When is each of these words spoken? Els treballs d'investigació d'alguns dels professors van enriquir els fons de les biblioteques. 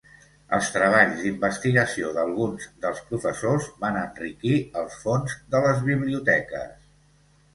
Els 0.57 0.69
treballs 0.75 1.19
d'investigació 1.23 2.07
d'alguns 2.15 2.65
dels 2.85 3.03
professors 3.11 3.67
van 3.83 4.01
enriquir 4.01 4.55
els 4.81 4.97
fons 5.05 5.35
de 5.57 5.61
les 5.67 5.83
biblioteques. 5.91 6.89